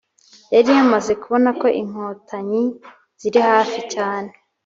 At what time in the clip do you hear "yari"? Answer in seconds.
0.53-0.69